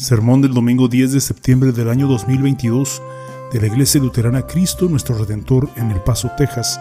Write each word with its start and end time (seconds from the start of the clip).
Sermón 0.00 0.40
del 0.40 0.54
domingo 0.54 0.88
10 0.88 1.12
de 1.12 1.20
septiembre 1.20 1.72
del 1.72 1.90
año 1.90 2.08
2022 2.08 3.02
de 3.52 3.60
la 3.60 3.66
Iglesia 3.66 4.00
Luterana 4.00 4.46
Cristo 4.46 4.88
Nuestro 4.88 5.14
Redentor 5.18 5.68
en 5.76 5.90
El 5.90 6.00
Paso, 6.00 6.30
Texas, 6.38 6.80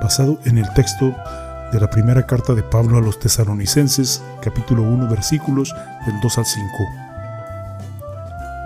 basado 0.00 0.40
en 0.46 0.56
el 0.56 0.72
texto 0.72 1.14
de 1.72 1.78
la 1.78 1.90
primera 1.90 2.26
carta 2.26 2.54
de 2.54 2.62
Pablo 2.62 2.96
a 2.96 3.02
los 3.02 3.18
tesalonicenses, 3.18 4.22
capítulo 4.40 4.82
1, 4.82 5.10
versículos 5.10 5.74
del 6.06 6.18
2 6.22 6.38
al 6.38 6.46
5. 6.46 6.68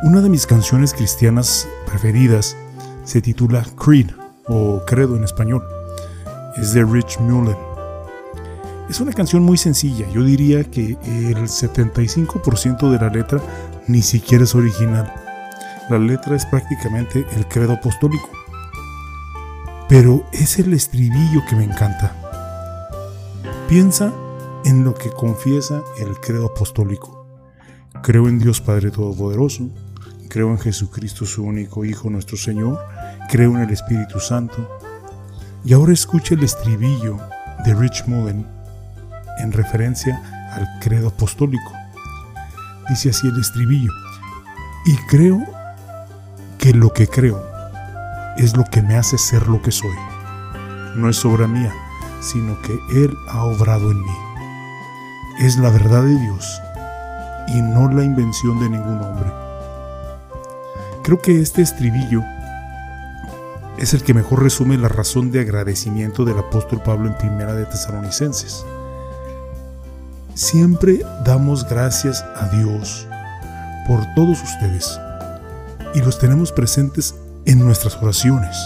Una 0.05 0.21
de 0.21 0.29
mis 0.29 0.47
canciones 0.47 0.95
cristianas 0.95 1.67
preferidas 1.85 2.57
se 3.03 3.21
titula 3.21 3.67
Creed, 3.85 4.11
o 4.47 4.81
Credo 4.87 5.17
en 5.17 5.25
español. 5.25 5.65
Es 6.57 6.73
de 6.73 6.85
Rich 6.85 7.19
Mullen. 7.19 7.57
Es 8.89 9.01
una 9.01 9.13
canción 9.13 9.43
muy 9.43 9.59
sencilla, 9.59 10.09
yo 10.11 10.23
diría 10.23 10.63
que 10.65 10.97
el 11.05 11.37
75% 11.37 12.91
de 12.91 12.99
la 12.99 13.11
letra 13.11 13.39
ni 13.89 14.03
siquiera 14.03 14.45
es 14.45 14.55
original. 14.55 15.13
La 15.89 15.99
letra 15.99 16.37
es 16.37 16.45
prácticamente 16.47 17.27
el 17.35 17.49
credo 17.49 17.73
apostólico. 17.73 18.29
Pero 19.89 20.29
es 20.33 20.59
el 20.59 20.75
estribillo 20.75 21.43
que 21.49 21.57
me 21.57 21.65
encanta. 21.65 22.15
Piensa 23.69 24.13
en 24.65 24.85
lo 24.85 24.95
que 24.95 25.11
confiesa 25.11 25.83
el 25.99 26.21
credo 26.21 26.47
apostólico. 26.47 27.27
Creo 28.03 28.29
en 28.29 28.39
Dios 28.39 28.61
Padre 28.61 28.91
Todopoderoso, 28.91 29.71
creo 30.29 30.51
en 30.51 30.59
Jesucristo 30.59 31.25
su 31.25 31.45
único 31.45 31.85
Hijo 31.85 32.11
nuestro 32.11 32.37
Señor, 32.37 32.79
creo 33.31 33.57
en 33.57 33.63
el 33.63 33.71
Espíritu 33.71 34.21
Santo. 34.21 34.79
Y 35.65 35.73
ahora 35.73 35.95
escucha 35.95 36.35
el 36.35 36.45
estribillo 36.45 37.19
de 37.65 37.75
Rich 37.75 38.05
Mullen 38.07 38.47
en 39.39 39.53
referencia 39.53 40.51
al 40.53 40.69
credo 40.81 41.09
apostólico 41.09 41.73
dice 42.89 43.11
así 43.11 43.29
el 43.29 43.39
estribillo. 43.39 43.93
Y 44.87 44.97
creo 45.09 45.45
que 46.59 46.73
lo 46.73 46.93
que 46.93 47.07
creo 47.07 47.43
es 48.37 48.57
lo 48.57 48.65
que 48.65 48.83
me 48.83 48.97
hace 48.97 49.19
ser 49.19 49.47
lo 49.49 49.61
que 49.63 49.73
soy. 49.73 49.97
No 50.97 51.09
es 51.09 51.25
obra 51.25 51.47
mía, 51.47 51.73
sino 52.21 52.61
que 52.63 52.79
Él 52.91 53.15
ha 53.29 53.45
obrado 53.45 53.91
en 53.91 54.01
mí. 54.01 54.17
Es 55.41 55.57
la 55.59 55.71
verdad 55.71 56.03
de 56.03 56.19
Dios 56.19 56.61
y 57.49 57.63
no 57.63 57.91
la 57.91 58.05
invención 58.05 58.59
de 58.61 58.69
ningún 58.69 59.01
hombre. 59.01 59.31
Creo 61.03 61.21
que 61.21 61.41
este 61.41 61.63
estribillo 61.63 62.23
es 63.79 63.95
el 63.95 64.03
que 64.03 64.15
mejor 64.15 64.43
resume 64.43 64.77
la 64.77 64.89
razón 64.89 65.31
de 65.31 65.41
agradecimiento 65.41 66.25
del 66.25 66.39
apóstol 66.39 66.83
Pablo 66.83 67.09
en 67.09 67.17
Primera 67.17 67.55
de 67.55 67.65
Tesalonicenses. 67.65 68.65
Siempre 70.39 71.05
damos 71.25 71.69
gracias 71.69 72.25
a 72.37 72.49
Dios 72.51 73.09
por 73.89 73.99
todos 74.15 74.41
ustedes 74.41 75.01
y 75.97 76.01
los 76.01 76.21
tenemos 76.21 76.53
presentes 76.53 77.17
en 77.45 77.59
nuestras 77.59 77.97
oraciones. 77.97 78.57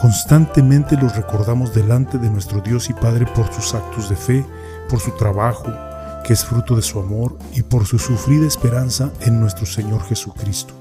Constantemente 0.00 0.96
los 0.96 1.14
recordamos 1.14 1.74
delante 1.74 2.16
de 2.16 2.30
nuestro 2.30 2.62
Dios 2.62 2.88
y 2.88 2.94
Padre 2.94 3.26
por 3.34 3.52
sus 3.52 3.74
actos 3.74 4.08
de 4.08 4.16
fe, 4.16 4.46
por 4.88 4.98
su 4.98 5.10
trabajo, 5.10 5.70
que 6.24 6.32
es 6.32 6.42
fruto 6.42 6.74
de 6.74 6.80
su 6.80 6.98
amor, 6.98 7.36
y 7.52 7.60
por 7.60 7.84
su 7.84 7.98
sufrida 7.98 8.46
esperanza 8.46 9.10
en 9.20 9.40
nuestro 9.42 9.66
Señor 9.66 10.02
Jesucristo. 10.04 10.72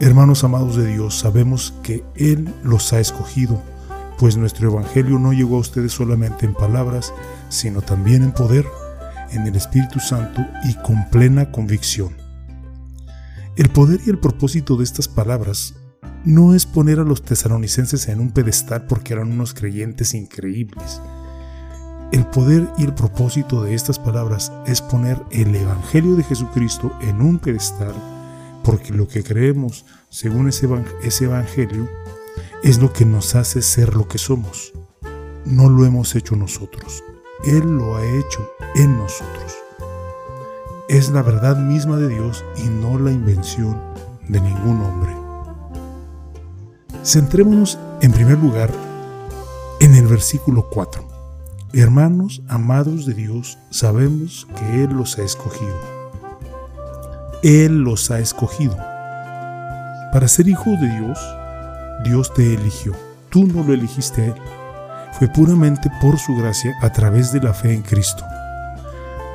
Hermanos 0.00 0.42
amados 0.42 0.76
de 0.76 0.86
Dios, 0.86 1.18
sabemos 1.18 1.74
que 1.82 2.02
Él 2.16 2.48
los 2.62 2.94
ha 2.94 3.00
escogido 3.00 3.60
pues 4.18 4.36
nuestro 4.36 4.70
Evangelio 4.70 5.18
no 5.18 5.32
llegó 5.32 5.56
a 5.56 5.60
ustedes 5.60 5.92
solamente 5.92 6.46
en 6.46 6.54
palabras, 6.54 7.12
sino 7.48 7.82
también 7.82 8.22
en 8.22 8.32
poder, 8.32 8.66
en 9.30 9.46
el 9.46 9.56
Espíritu 9.56 10.00
Santo 10.00 10.44
y 10.64 10.74
con 10.74 11.08
plena 11.10 11.50
convicción. 11.50 12.16
El 13.56 13.68
poder 13.70 14.00
y 14.06 14.10
el 14.10 14.18
propósito 14.18 14.76
de 14.76 14.84
estas 14.84 15.08
palabras 15.08 15.74
no 16.24 16.54
es 16.54 16.66
poner 16.66 17.00
a 17.00 17.04
los 17.04 17.22
tesalonicenses 17.22 18.08
en 18.08 18.20
un 18.20 18.30
pedestal 18.30 18.86
porque 18.86 19.12
eran 19.12 19.30
unos 19.30 19.54
creyentes 19.54 20.14
increíbles. 20.14 21.00
El 22.12 22.26
poder 22.26 22.68
y 22.78 22.84
el 22.84 22.94
propósito 22.94 23.62
de 23.62 23.74
estas 23.74 23.98
palabras 23.98 24.52
es 24.66 24.80
poner 24.80 25.20
el 25.30 25.54
Evangelio 25.54 26.14
de 26.14 26.24
Jesucristo 26.24 26.92
en 27.02 27.20
un 27.20 27.38
pedestal 27.38 27.94
porque 28.64 28.92
lo 28.92 29.06
que 29.06 29.22
creemos 29.22 29.84
según 30.08 30.48
ese, 30.48 30.66
Evangelio 31.24 31.88
es 32.62 32.78
lo 32.78 32.92
que 32.92 33.04
nos 33.04 33.34
hace 33.34 33.62
ser 33.62 33.94
lo 33.94 34.08
que 34.08 34.18
somos. 34.18 34.72
No 35.44 35.68
lo 35.68 35.84
hemos 35.84 36.14
hecho 36.14 36.36
nosotros. 36.36 37.04
Él 37.44 37.76
lo 37.76 37.96
ha 37.96 38.04
hecho 38.04 38.50
en 38.74 38.96
nosotros. 38.96 39.54
Es 40.88 41.10
la 41.10 41.22
verdad 41.22 41.56
misma 41.56 41.96
de 41.96 42.08
Dios 42.08 42.44
y 42.56 42.68
no 42.68 42.98
la 42.98 43.10
invención 43.10 43.80
de 44.28 44.40
ningún 44.40 44.80
hombre. 44.80 45.14
Centrémonos 47.04 47.78
en 48.00 48.12
primer 48.12 48.38
lugar 48.38 48.70
en 49.80 49.94
el 49.94 50.06
versículo 50.06 50.68
4. 50.70 51.06
Hermanos 51.74 52.42
amados 52.48 53.04
de 53.04 53.14
Dios, 53.14 53.58
sabemos 53.70 54.46
que 54.56 54.84
Él 54.84 54.90
los 54.92 55.18
ha 55.18 55.22
escogido. 55.22 55.76
Él 57.42 57.82
los 57.82 58.10
ha 58.10 58.20
escogido. 58.20 58.76
Para 60.12 60.28
ser 60.28 60.48
hijos 60.48 60.80
de 60.80 60.88
Dios, 60.88 61.18
Dios 62.04 62.32
te 62.34 62.54
eligió, 62.54 62.92
tú 63.30 63.46
no 63.46 63.64
lo 63.64 63.72
elegiste 63.72 64.22
a 64.22 64.26
Él. 64.26 64.34
Fue 65.18 65.26
puramente 65.26 65.90
por 66.02 66.18
su 66.18 66.36
gracia 66.36 66.74
a 66.82 66.92
través 66.92 67.32
de 67.32 67.40
la 67.40 67.54
fe 67.54 67.72
en 67.72 67.82
Cristo. 67.82 68.24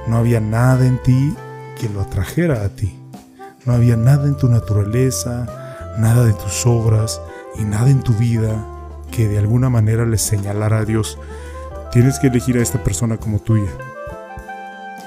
No 0.07 0.17
había 0.17 0.39
nada 0.39 0.85
en 0.85 1.01
ti 1.01 1.35
que 1.79 1.89
lo 1.89 2.01
atrajera 2.01 2.63
a 2.63 2.69
ti. 2.69 2.95
No 3.65 3.73
había 3.73 3.97
nada 3.97 4.27
en 4.27 4.37
tu 4.37 4.47
naturaleza, 4.47 5.95
nada 5.97 6.23
de 6.25 6.33
tus 6.33 6.65
obras 6.67 7.19
y 7.57 7.63
nada 7.63 7.89
en 7.89 8.01
tu 8.01 8.13
vida 8.13 8.63
que 9.11 9.27
de 9.27 9.39
alguna 9.39 9.69
manera 9.69 10.05
le 10.05 10.19
señalara 10.19 10.79
a 10.79 10.85
Dios, 10.85 11.17
tienes 11.91 12.19
que 12.19 12.27
elegir 12.27 12.57
a 12.57 12.61
esta 12.61 12.83
persona 12.83 13.17
como 13.17 13.39
tuya. 13.39 13.71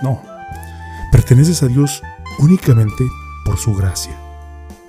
No, 0.02 0.20
perteneces 1.12 1.62
a 1.62 1.68
Dios 1.68 2.02
únicamente 2.40 3.04
por 3.44 3.56
su 3.56 3.74
gracia, 3.76 4.16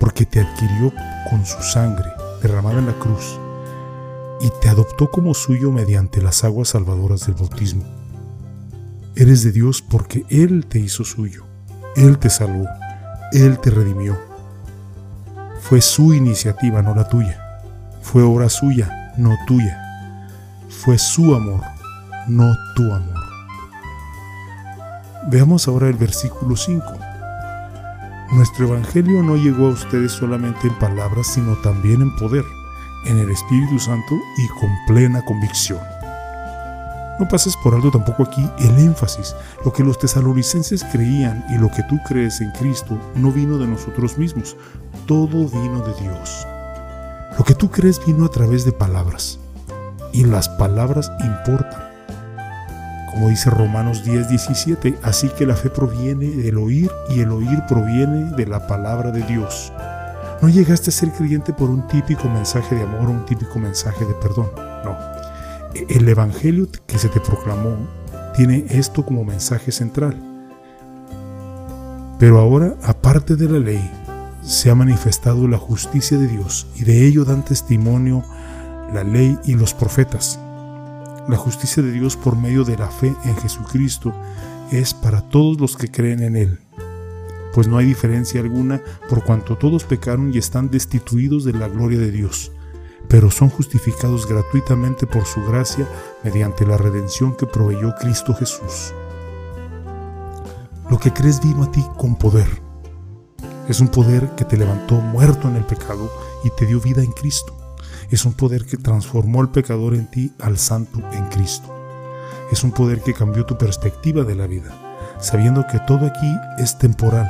porque 0.00 0.26
te 0.26 0.40
adquirió 0.40 0.92
con 1.30 1.46
su 1.46 1.62
sangre 1.62 2.10
derramada 2.44 2.78
en 2.78 2.86
la 2.86 2.98
cruz 2.98 3.38
y 4.40 4.50
te 4.60 4.68
adoptó 4.68 5.10
como 5.10 5.32
suyo 5.32 5.72
mediante 5.72 6.20
las 6.20 6.44
aguas 6.44 6.68
salvadoras 6.68 7.26
del 7.26 7.36
bautismo. 7.36 7.84
Eres 9.16 9.42
de 9.44 9.52
Dios 9.52 9.80
porque 9.80 10.26
Él 10.28 10.66
te 10.66 10.78
hizo 10.78 11.04
suyo, 11.04 11.44
Él 11.96 12.18
te 12.18 12.28
salvó, 12.28 12.66
Él 13.32 13.58
te 13.60 13.70
redimió. 13.70 14.18
Fue 15.60 15.80
su 15.80 16.12
iniciativa, 16.12 16.82
no 16.82 16.94
la 16.94 17.08
tuya. 17.08 17.40
Fue 18.02 18.22
obra 18.22 18.50
suya, 18.50 19.14
no 19.16 19.34
tuya. 19.46 20.28
Fue 20.68 20.98
su 20.98 21.34
amor, 21.34 21.62
no 22.28 22.52
tu 22.76 22.82
amor. 22.92 23.24
Veamos 25.28 25.66
ahora 25.66 25.88
el 25.88 25.94
versículo 25.94 26.56
5. 26.56 26.84
Nuestro 28.34 28.66
Evangelio 28.66 29.22
no 29.22 29.36
llegó 29.36 29.68
a 29.68 29.74
ustedes 29.74 30.10
solamente 30.10 30.66
en 30.66 30.74
palabras, 30.80 31.28
sino 31.28 31.54
también 31.58 32.02
en 32.02 32.16
poder, 32.16 32.44
en 33.06 33.18
el 33.18 33.30
Espíritu 33.30 33.78
Santo 33.78 34.16
y 34.36 34.48
con 34.48 34.70
plena 34.88 35.24
convicción. 35.24 35.78
No 37.20 37.28
pases 37.28 37.56
por 37.56 37.76
alto 37.76 37.92
tampoco 37.92 38.24
aquí 38.24 38.44
el 38.58 38.76
énfasis. 38.76 39.36
Lo 39.64 39.72
que 39.72 39.84
los 39.84 40.00
tesalonicenses 40.00 40.82
creían 40.90 41.44
y 41.48 41.58
lo 41.58 41.70
que 41.70 41.84
tú 41.84 41.96
crees 42.08 42.40
en 42.40 42.50
Cristo 42.50 42.98
no 43.14 43.30
vino 43.30 43.56
de 43.56 43.68
nosotros 43.68 44.18
mismos, 44.18 44.56
todo 45.06 45.48
vino 45.48 45.78
de 45.82 45.94
Dios. 46.02 46.44
Lo 47.38 47.44
que 47.44 47.54
tú 47.54 47.70
crees 47.70 48.04
vino 48.04 48.26
a 48.26 48.30
través 48.30 48.64
de 48.64 48.72
palabras. 48.72 49.38
Y 50.12 50.24
las 50.24 50.48
palabras 50.48 51.08
importan 51.20 51.83
como 53.14 53.28
dice 53.28 53.48
Romanos 53.48 54.04
10, 54.04 54.28
17, 54.28 54.98
así 55.02 55.28
que 55.28 55.46
la 55.46 55.54
fe 55.54 55.70
proviene 55.70 56.26
del 56.30 56.58
oír 56.58 56.90
y 57.08 57.20
el 57.20 57.30
oír 57.30 57.62
proviene 57.68 58.32
de 58.36 58.44
la 58.44 58.66
palabra 58.66 59.12
de 59.12 59.22
Dios. 59.22 59.72
No 60.42 60.48
llegaste 60.48 60.90
a 60.90 60.92
ser 60.92 61.10
creyente 61.10 61.52
por 61.52 61.70
un 61.70 61.86
típico 61.86 62.28
mensaje 62.28 62.74
de 62.74 62.82
amor 62.82 63.06
o 63.06 63.12
un 63.12 63.24
típico 63.24 63.60
mensaje 63.60 64.04
de 64.04 64.14
perdón, 64.14 64.50
no. 64.84 64.96
El 65.88 66.08
Evangelio 66.08 66.66
que 66.86 66.98
se 66.98 67.08
te 67.08 67.20
proclamó 67.20 67.76
tiene 68.34 68.66
esto 68.68 69.06
como 69.06 69.24
mensaje 69.24 69.70
central. 69.70 70.20
Pero 72.18 72.40
ahora, 72.40 72.74
aparte 72.82 73.36
de 73.36 73.48
la 73.48 73.60
ley, 73.60 73.90
se 74.42 74.70
ha 74.70 74.74
manifestado 74.74 75.46
la 75.46 75.58
justicia 75.58 76.18
de 76.18 76.26
Dios 76.26 76.66
y 76.74 76.82
de 76.82 77.06
ello 77.06 77.24
dan 77.24 77.44
testimonio 77.44 78.24
la 78.92 79.04
ley 79.04 79.38
y 79.44 79.54
los 79.54 79.72
profetas. 79.72 80.40
La 81.26 81.38
justicia 81.38 81.82
de 81.82 81.90
Dios 81.90 82.16
por 82.16 82.36
medio 82.36 82.64
de 82.64 82.76
la 82.76 82.88
fe 82.88 83.14
en 83.24 83.36
Jesucristo 83.36 84.12
es 84.70 84.92
para 84.92 85.22
todos 85.22 85.58
los 85.58 85.74
que 85.74 85.90
creen 85.90 86.22
en 86.22 86.36
Él, 86.36 86.58
pues 87.54 87.66
no 87.66 87.78
hay 87.78 87.86
diferencia 87.86 88.42
alguna 88.42 88.82
por 89.08 89.24
cuanto 89.24 89.56
todos 89.56 89.84
pecaron 89.84 90.34
y 90.34 90.38
están 90.38 90.70
destituidos 90.70 91.44
de 91.44 91.54
la 91.54 91.68
gloria 91.68 91.98
de 91.98 92.10
Dios, 92.10 92.52
pero 93.08 93.30
son 93.30 93.48
justificados 93.48 94.28
gratuitamente 94.28 95.06
por 95.06 95.24
su 95.24 95.42
gracia 95.44 95.88
mediante 96.24 96.66
la 96.66 96.76
redención 96.76 97.34
que 97.34 97.46
proveyó 97.46 97.94
Cristo 97.98 98.34
Jesús. 98.34 98.92
Lo 100.90 100.98
que 100.98 101.10
crees 101.12 101.40
vino 101.40 101.62
a 101.62 101.72
ti 101.72 101.84
con 101.96 102.16
poder, 102.16 102.48
Es 103.66 103.80
un 103.80 103.88
poder 103.88 104.34
que 104.36 104.44
te 104.44 104.58
levantó 104.58 104.96
muerto 104.96 105.48
en 105.48 105.56
el 105.56 105.64
pecado 105.64 106.12
y 106.44 106.50
te 106.50 106.66
dio 106.66 106.82
vida 106.82 107.02
en 107.02 107.12
Cristo. 107.12 107.53
Es 108.10 108.24
un 108.24 108.34
poder 108.34 108.64
que 108.66 108.76
transformó 108.76 109.40
al 109.40 109.50
pecador 109.50 109.94
en 109.94 110.10
ti 110.10 110.32
al 110.40 110.58
santo 110.58 111.00
en 111.12 111.26
Cristo. 111.26 111.74
Es 112.50 112.62
un 112.62 112.72
poder 112.72 113.00
que 113.00 113.14
cambió 113.14 113.46
tu 113.46 113.56
perspectiva 113.56 114.24
de 114.24 114.34
la 114.34 114.46
vida, 114.46 114.70
sabiendo 115.18 115.66
que 115.66 115.78
todo 115.80 116.06
aquí 116.06 116.32
es 116.58 116.78
temporal, 116.78 117.28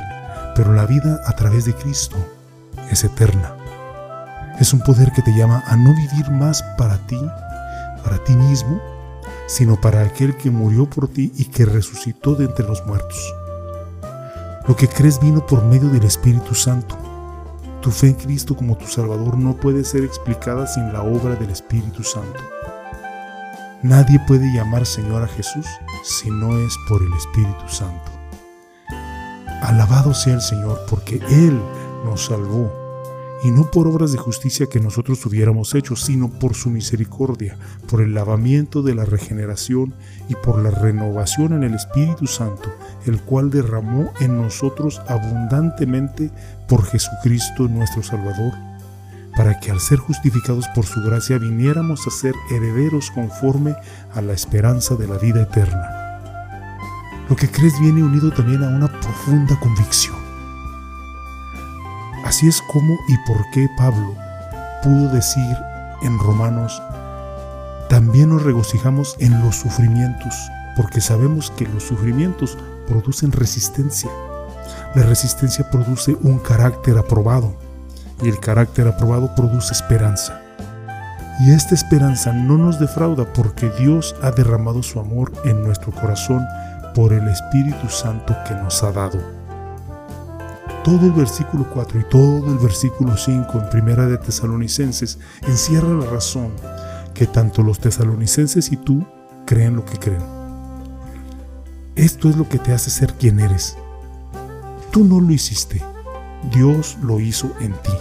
pero 0.55 0.73
la 0.73 0.85
vida 0.85 1.21
a 1.25 1.33
través 1.33 1.65
de 1.65 1.73
Cristo 1.73 2.17
es 2.91 3.03
eterna. 3.03 3.55
Es 4.59 4.73
un 4.73 4.81
poder 4.81 5.11
que 5.11 5.21
te 5.21 5.35
llama 5.35 5.63
a 5.65 5.75
no 5.75 5.93
vivir 5.93 6.31
más 6.31 6.63
para 6.77 6.97
ti, 7.07 7.19
para 8.03 8.23
ti 8.23 8.33
mismo, 8.35 8.81
sino 9.47 9.79
para 9.79 10.01
aquel 10.01 10.35
que 10.37 10.51
murió 10.51 10.89
por 10.89 11.07
ti 11.07 11.31
y 11.35 11.45
que 11.45 11.65
resucitó 11.65 12.35
de 12.35 12.45
entre 12.45 12.65
los 12.65 12.85
muertos. 12.85 13.33
Lo 14.67 14.75
que 14.75 14.87
crees 14.87 15.19
vino 15.19 15.45
por 15.45 15.63
medio 15.63 15.89
del 15.89 16.03
Espíritu 16.03 16.55
Santo. 16.55 16.97
Tu 17.85 17.91
fe 17.91 18.07
en 18.07 18.15
Cristo 18.15 18.55
como 18.55 18.75
tu 18.75 18.87
Salvador 18.87 19.37
no 19.37 19.57
puede 19.57 19.83
ser 19.83 20.03
explicada 20.03 20.65
sin 20.65 20.91
la 20.91 21.03
obra 21.03 21.35
del 21.35 21.51
Espíritu 21.51 22.03
Santo. 22.03 22.41
Nadie 23.83 24.19
puede 24.27 24.51
llamar 24.55 24.87
Señor 24.87 25.21
a 25.21 25.27
Jesús 25.27 25.67
si 26.03 26.31
no 26.31 26.57
es 26.57 26.75
por 26.89 27.03
el 27.03 27.13
Espíritu 27.13 27.67
Santo. 27.67 28.11
Alabado 29.61 30.15
sea 30.15 30.33
el 30.33 30.41
Señor 30.41 30.83
porque 30.89 31.21
Él 31.29 31.61
nos 32.03 32.25
salvó 32.25 32.84
y 33.45 33.51
no 33.51 33.69
por 33.69 33.87
obras 33.87 34.11
de 34.11 34.17
justicia 34.17 34.65
que 34.65 34.79
nosotros 34.79 35.23
hubiéramos 35.27 35.75
hecho, 35.75 35.95
sino 35.95 36.31
por 36.31 36.55
su 36.55 36.71
misericordia, 36.71 37.55
por 37.87 38.01
el 38.01 38.15
lavamiento 38.15 38.81
de 38.81 38.95
la 38.95 39.05
regeneración 39.05 39.93
y 40.27 40.33
por 40.33 40.57
la 40.63 40.71
renovación 40.71 41.53
en 41.53 41.63
el 41.63 41.75
Espíritu 41.75 42.25
Santo, 42.25 42.73
el 43.05 43.21
cual 43.21 43.51
derramó 43.51 44.11
en 44.19 44.41
nosotros 44.41 44.99
abundantemente 45.07 46.31
por 46.67 46.85
Jesucristo 46.85 47.67
nuestro 47.67 48.01
Salvador, 48.01 48.53
para 49.37 49.59
que 49.59 49.69
al 49.69 49.79
ser 49.79 49.99
justificados 49.99 50.65
por 50.73 50.87
su 50.87 51.03
gracia 51.03 51.37
viniéramos 51.37 52.07
a 52.07 52.09
ser 52.09 52.33
herederos 52.49 53.11
conforme 53.11 53.75
a 54.15 54.23
la 54.23 54.33
esperanza 54.33 54.95
de 54.95 55.07
la 55.07 55.19
vida 55.19 55.43
eterna. 55.43 56.19
Lo 57.29 57.35
que 57.35 57.51
crees 57.51 57.79
viene 57.79 58.01
unido 58.01 58.31
también 58.31 58.63
a 58.63 58.69
una 58.69 58.87
profunda 58.87 59.59
convicción 59.59 60.24
Así 62.25 62.47
es 62.47 62.59
como 62.63 62.97
y 63.07 63.17
por 63.19 63.49
qué 63.51 63.69
Pablo 63.77 64.15
pudo 64.81 65.09
decir 65.09 65.55
en 66.01 66.17
Romanos, 66.17 66.81
también 67.87 68.29
nos 68.29 68.41
regocijamos 68.41 69.15
en 69.19 69.43
los 69.43 69.57
sufrimientos, 69.57 70.33
porque 70.75 71.01
sabemos 71.01 71.51
que 71.51 71.67
los 71.67 71.83
sufrimientos 71.83 72.57
producen 72.87 73.31
resistencia. 73.31 74.09
La 74.95 75.03
resistencia 75.03 75.69
produce 75.69 76.17
un 76.23 76.39
carácter 76.39 76.97
aprobado 76.97 77.55
y 78.23 78.29
el 78.29 78.39
carácter 78.39 78.87
aprobado 78.87 79.35
produce 79.35 79.73
esperanza. 79.73 80.41
Y 81.41 81.51
esta 81.51 81.75
esperanza 81.75 82.33
no 82.33 82.57
nos 82.57 82.79
defrauda 82.79 83.31
porque 83.33 83.69
Dios 83.77 84.15
ha 84.23 84.31
derramado 84.31 84.81
su 84.81 84.99
amor 84.99 85.31
en 85.43 85.63
nuestro 85.63 85.91
corazón 85.91 86.43
por 86.95 87.13
el 87.13 87.27
Espíritu 87.27 87.87
Santo 87.87 88.35
que 88.47 88.55
nos 88.55 88.81
ha 88.81 88.91
dado 88.91 89.44
todo 90.85 91.07
el 91.07 91.13
versículo 91.13 91.67
4 91.73 91.99
y 91.99 92.03
todo 92.03 92.51
el 92.51 92.59
versículo 92.59 93.17
5 93.17 93.59
en 93.59 93.69
Primera 93.71 94.05
de 94.05 94.19
Tesalonicenses 94.19 95.17
encierra 95.47 95.89
la 95.89 96.05
razón 96.05 96.51
que 97.15 97.25
tanto 97.25 97.63
los 97.63 97.79
tesalonicenses 97.79 98.71
y 98.71 98.77
tú 98.77 99.03
creen 99.47 99.75
lo 99.75 99.83
que 99.83 99.97
creen. 99.97 100.21
Esto 101.95 102.29
es 102.29 102.37
lo 102.37 102.47
que 102.47 102.59
te 102.59 102.71
hace 102.71 102.91
ser 102.91 103.15
quien 103.15 103.39
eres. 103.39 103.75
Tú 104.91 105.03
no 105.03 105.19
lo 105.19 105.31
hiciste, 105.31 105.81
Dios 106.53 106.99
lo 107.01 107.19
hizo 107.19 107.51
en 107.61 107.71
ti. 107.71 107.93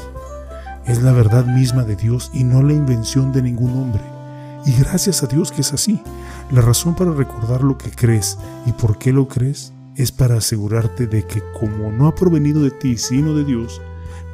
Es 0.85 1.01
la 1.01 1.13
verdad 1.13 1.47
misma 1.47 1.85
de 1.85 1.97
Dios 1.97 2.31
y 2.35 2.45
no 2.45 2.63
la 2.63 2.75
invención 2.75 3.33
de 3.33 3.41
ningún 3.41 3.71
hombre. 3.81 4.03
Y 4.67 4.73
gracias 4.73 5.23
a 5.23 5.27
Dios 5.27 5.53
que 5.53 5.63
es 5.63 5.73
así. 5.73 6.03
La 6.51 6.61
razón 6.61 6.95
para 6.95 7.13
recordar 7.13 7.63
lo 7.63 7.79
que 7.79 7.91
crees 7.91 8.37
y 8.67 8.73
por 8.73 8.99
qué 8.99 9.11
lo 9.11 9.27
crees 9.27 9.74
es 9.97 10.13
para 10.13 10.39
asegurarte 10.39 11.07
de 11.07 11.25
que 11.25 11.43
como 11.59 11.93
no 11.93 12.09
ha 12.09 12.15
provenido 12.15 12.63
de 12.63 12.71
ti, 12.71 12.97
sino 12.97 13.35
de 13.35 13.45
Dios, 13.45 13.81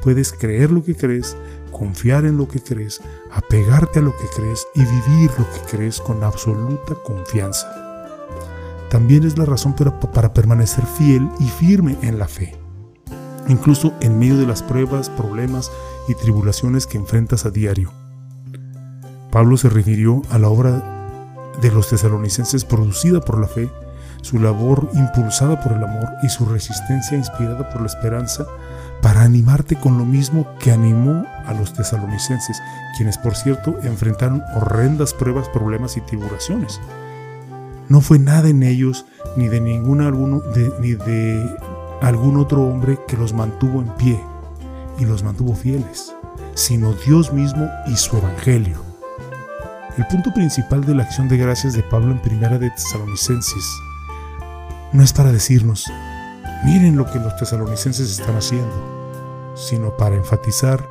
puedes 0.01 0.33
creer 0.33 0.71
lo 0.71 0.83
que 0.83 0.95
crees, 0.95 1.37
confiar 1.71 2.25
en 2.25 2.37
lo 2.37 2.47
que 2.47 2.61
crees, 2.61 3.01
apegarte 3.31 3.99
a 3.99 4.01
lo 4.01 4.15
que 4.15 4.25
crees 4.35 4.67
y 4.75 4.81
vivir 4.81 5.31
lo 5.37 5.45
que 5.51 5.77
crees 5.77 5.99
con 5.99 6.23
absoluta 6.23 6.95
confianza. 6.95 7.67
También 8.89 9.23
es 9.23 9.37
la 9.37 9.45
razón 9.45 9.75
para, 9.75 9.99
para 9.99 10.33
permanecer 10.33 10.85
fiel 10.85 11.29
y 11.39 11.47
firme 11.47 11.97
en 12.01 12.19
la 12.19 12.27
fe, 12.27 12.55
incluso 13.47 13.93
en 14.01 14.19
medio 14.19 14.37
de 14.37 14.47
las 14.47 14.63
pruebas, 14.63 15.09
problemas 15.09 15.71
y 16.07 16.15
tribulaciones 16.15 16.87
que 16.87 16.97
enfrentas 16.97 17.45
a 17.45 17.51
diario. 17.51 17.91
Pablo 19.31 19.55
se 19.55 19.69
refirió 19.69 20.21
a 20.29 20.39
la 20.39 20.49
obra 20.49 21.53
de 21.61 21.71
los 21.71 21.89
tesalonicenses 21.89 22.65
producida 22.65 23.21
por 23.21 23.39
la 23.39 23.47
fe 23.47 23.69
su 24.21 24.39
labor 24.39 24.89
impulsada 24.93 25.59
por 25.59 25.73
el 25.73 25.83
amor 25.83 26.07
y 26.23 26.29
su 26.29 26.45
resistencia 26.45 27.17
inspirada 27.17 27.69
por 27.69 27.81
la 27.81 27.87
esperanza 27.87 28.45
para 29.01 29.23
animarte 29.23 29.75
con 29.75 29.97
lo 29.97 30.05
mismo 30.05 30.47
que 30.59 30.71
animó 30.71 31.25
a 31.45 31.53
los 31.53 31.73
tesalonicenses, 31.73 32.61
quienes 32.97 33.17
por 33.17 33.35
cierto 33.35 33.75
enfrentaron 33.83 34.43
horrendas 34.55 35.13
pruebas, 35.13 35.49
problemas 35.49 35.97
y 35.97 36.01
tribulaciones. 36.01 36.79
No 37.89 37.99
fue 37.99 38.19
nada 38.19 38.49
en 38.49 38.63
ellos 38.63 39.05
ni 39.35 39.47
de 39.47 39.59
ningún 39.59 40.01
alguno 40.01 40.41
ni 40.79 40.93
de 40.93 41.57
algún 42.01 42.37
otro 42.37 42.63
hombre 42.63 42.99
que 43.07 43.17
los 43.17 43.33
mantuvo 43.33 43.81
en 43.81 43.87
pie 43.95 44.19
y 44.99 45.05
los 45.05 45.23
mantuvo 45.23 45.55
fieles, 45.55 46.13
sino 46.53 46.93
Dios 46.93 47.33
mismo 47.33 47.67
y 47.87 47.95
su 47.95 48.17
evangelio. 48.17 48.83
El 49.97 50.05
punto 50.07 50.31
principal 50.33 50.85
de 50.85 50.95
la 50.95 51.03
acción 51.03 51.27
de 51.27 51.37
gracias 51.37 51.73
de 51.73 51.83
Pablo 51.83 52.11
en 52.11 52.21
Primera 52.21 52.57
de 52.57 52.69
Tesalonicenses 52.69 53.65
no 54.93 55.03
es 55.03 55.13
para 55.13 55.31
decirnos, 55.31 55.91
miren 56.65 56.97
lo 56.97 57.09
que 57.09 57.19
los 57.19 57.35
tesalonicenses 57.37 58.19
están 58.19 58.35
haciendo, 58.35 59.53
sino 59.55 59.95
para 59.95 60.15
enfatizar, 60.15 60.85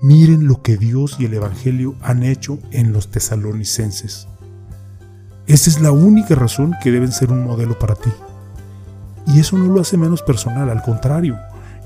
miren 0.00 0.46
lo 0.46 0.62
que 0.62 0.76
Dios 0.76 1.16
y 1.18 1.24
el 1.24 1.34
Evangelio 1.34 1.94
han 2.02 2.22
hecho 2.22 2.58
en 2.70 2.92
los 2.92 3.10
tesalonicenses. 3.10 4.28
Esa 5.46 5.70
es 5.70 5.80
la 5.80 5.90
única 5.90 6.34
razón 6.34 6.74
que 6.82 6.90
deben 6.90 7.12
ser 7.12 7.30
un 7.30 7.44
modelo 7.44 7.78
para 7.78 7.96
ti. 7.96 8.10
Y 9.26 9.40
eso 9.40 9.58
no 9.58 9.72
lo 9.72 9.80
hace 9.80 9.96
menos 9.96 10.22
personal, 10.22 10.70
al 10.70 10.82
contrario, 10.82 11.38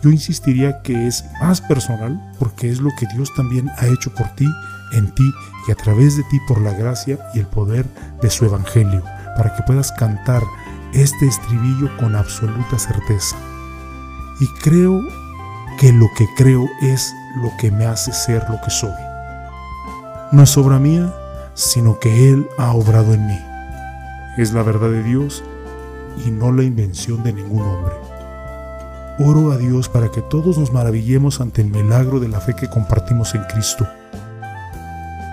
yo 0.02 0.10
insistiría 0.10 0.82
que 0.82 1.06
es 1.06 1.24
más 1.40 1.60
personal 1.60 2.32
porque 2.38 2.70
es 2.70 2.80
lo 2.80 2.90
que 2.98 3.06
Dios 3.14 3.32
también 3.34 3.68
ha 3.78 3.86
hecho 3.86 4.14
por 4.14 4.28
ti, 4.36 4.46
en 4.92 5.12
ti 5.14 5.28
y 5.66 5.72
a 5.72 5.74
través 5.74 6.16
de 6.16 6.22
ti 6.24 6.38
por 6.46 6.60
la 6.60 6.72
gracia 6.72 7.18
y 7.34 7.40
el 7.40 7.46
poder 7.46 7.84
de 8.22 8.30
su 8.30 8.44
Evangelio, 8.44 9.02
para 9.36 9.54
que 9.56 9.62
puedas 9.64 9.90
cantar 9.92 10.42
este 10.92 11.26
estribillo 11.26 11.94
con 11.98 12.16
absoluta 12.16 12.78
certeza. 12.78 13.36
Y 14.40 14.46
creo 14.62 15.02
que 15.78 15.92
lo 15.92 16.06
que 16.16 16.26
creo 16.36 16.68
es 16.80 17.14
lo 17.42 17.52
que 17.58 17.70
me 17.70 17.86
hace 17.86 18.12
ser 18.12 18.44
lo 18.48 18.60
que 18.60 18.70
soy. 18.70 18.92
No 20.32 20.42
es 20.42 20.56
obra 20.56 20.78
mía, 20.78 21.12
sino 21.54 21.98
que 21.98 22.30
Él 22.30 22.48
ha 22.58 22.72
obrado 22.72 23.14
en 23.14 23.26
mí. 23.26 23.38
Es 24.36 24.52
la 24.52 24.62
verdad 24.62 24.90
de 24.90 25.02
Dios 25.02 25.42
y 26.24 26.30
no 26.30 26.52
la 26.52 26.62
invención 26.62 27.22
de 27.22 27.32
ningún 27.32 27.62
hombre. 27.62 27.94
Oro 29.18 29.52
a 29.52 29.56
Dios 29.56 29.88
para 29.88 30.10
que 30.10 30.22
todos 30.22 30.58
nos 30.58 30.72
maravillemos 30.72 31.40
ante 31.40 31.62
el 31.62 31.70
milagro 31.70 32.20
de 32.20 32.28
la 32.28 32.40
fe 32.40 32.54
que 32.54 32.68
compartimos 32.68 33.34
en 33.34 33.42
Cristo. 33.44 33.86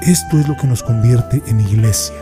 Esto 0.01 0.39
es 0.39 0.47
lo 0.47 0.57
que 0.57 0.67
nos 0.67 0.81
convierte 0.81 1.41
en 1.47 1.59
iglesia 1.59 2.15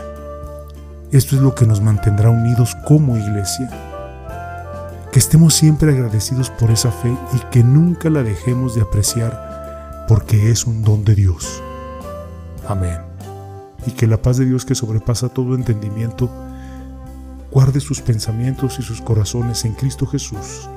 esto 1.12 1.36
es 1.36 1.42
lo 1.42 1.54
que 1.54 1.66
nos 1.66 1.80
mantendrá 1.80 2.30
unidos 2.30 2.76
como 2.86 3.16
iglesia. 3.16 3.70
Que 5.12 5.18
estemos 5.18 5.54
siempre 5.54 5.92
agradecidos 5.92 6.50
por 6.50 6.70
esa 6.70 6.90
fe 6.90 7.16
y 7.34 7.38
que 7.50 7.62
nunca 7.62 8.10
la 8.10 8.22
dejemos 8.22 8.74
de 8.74 8.82
apreciar 8.82 10.06
porque 10.08 10.50
es 10.50 10.66
un 10.66 10.82
don 10.82 11.04
de 11.04 11.14
Dios. 11.14 11.62
Amén. 12.66 12.98
Y 13.86 13.92
que 13.92 14.06
la 14.06 14.20
paz 14.20 14.38
de 14.38 14.46
Dios 14.46 14.64
que 14.64 14.74
sobrepasa 14.74 15.28
todo 15.28 15.54
entendimiento 15.54 16.30
guarde 17.50 17.80
sus 17.80 18.00
pensamientos 18.00 18.78
y 18.80 18.82
sus 18.82 19.00
corazones 19.00 19.64
en 19.64 19.74
Cristo 19.74 20.06
Jesús. 20.06 20.68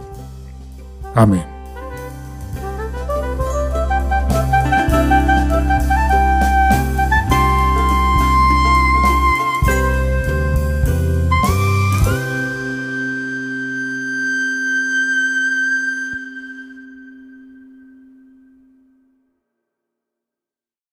Amén. 1.16 1.57